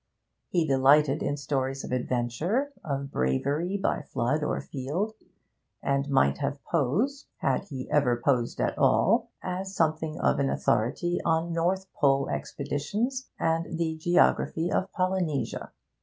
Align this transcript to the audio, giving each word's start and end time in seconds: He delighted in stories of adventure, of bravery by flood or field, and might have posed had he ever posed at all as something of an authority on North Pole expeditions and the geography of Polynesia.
He 0.49 0.65
delighted 0.65 1.21
in 1.21 1.37
stories 1.37 1.83
of 1.83 1.91
adventure, 1.91 2.73
of 2.83 3.11
bravery 3.11 3.77
by 3.77 4.01
flood 4.01 4.43
or 4.43 4.59
field, 4.59 5.13
and 5.83 6.09
might 6.09 6.39
have 6.39 6.63
posed 6.63 7.27
had 7.37 7.65
he 7.65 7.87
ever 7.91 8.17
posed 8.19 8.59
at 8.59 8.75
all 8.79 9.29
as 9.43 9.75
something 9.75 10.19
of 10.19 10.39
an 10.39 10.49
authority 10.49 11.19
on 11.23 11.53
North 11.53 11.93
Pole 11.93 12.27
expeditions 12.29 13.29
and 13.39 13.77
the 13.77 13.95
geography 13.97 14.71
of 14.71 14.91
Polynesia. 14.91 15.71